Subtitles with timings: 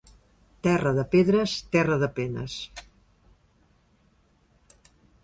[0.67, 2.55] Terra de pedres, terra de penes.